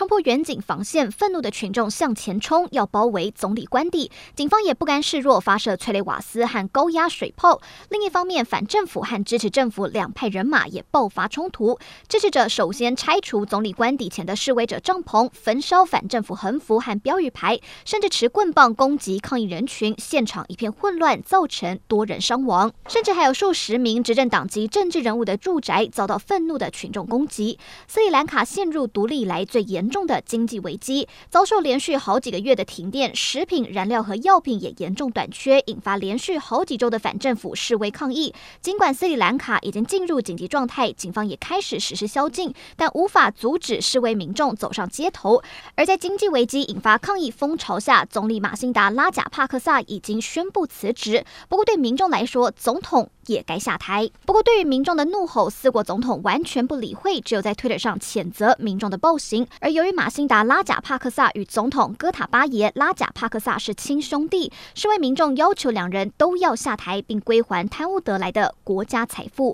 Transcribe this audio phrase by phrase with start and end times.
[0.00, 4.10] 冲破远景防线，愤怒的群众向前冲，要包围总理官邸。
[4.34, 7.60] 警方也不甘示弱，发射催泪瓦斯和高压水炮。
[7.90, 11.78] 另一方面，反政府和支持政府两派人马也爆发冲突。
[12.08, 22.72] 支持者首先拆除总理官邸前的示威者帐篷，焚烧反政府横幅和标语牌，甚至持棍棒攻击抗议人群，现场一片混乱，造成多人伤亡。
[22.88, 27.58] 甚至还有数十名执政党籍政治人物的住宅遭到愤怒的群众攻击。
[27.86, 38.32] 斯里兰卡陷入独立以来最严重的经济危机，遭受连续好几个月的停电，食品、燃料和药品也严重短缺，引发连续好几周的反政府示威抗议。
[38.62, 45.42] 尽管斯里兰卡已经进入紧急状态，警方也开始实施宵禁，但无法阻止示威民众走上街头。
[45.74, 51.24] 而在经济危机引发抗议风潮下，总理马辛达拉贾帕克萨已经宣布辞职。
[51.48, 54.08] 不过对民众来说，总统也该下台。
[54.24, 59.46] 不过对于民众的怒吼，四国总统完全不理会，只有在推特上谴责民众的暴行。
[59.60, 69.48] 而有由于马辛达拉贾帕克萨与总统戈塔巴耶拉贾帕克萨是亲兄弟，示威民众要求两人都要下台，并归还贪污得来的国家财富。